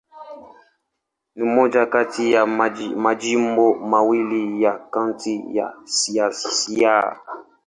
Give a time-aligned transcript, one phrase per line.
[1.35, 2.45] Ni moja kati ya
[2.97, 7.17] majimbo mawili ya Kaunti ya Siaya.